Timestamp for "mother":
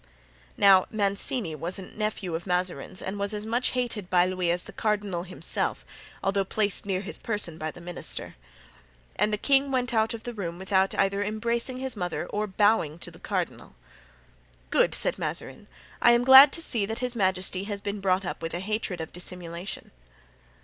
11.95-12.25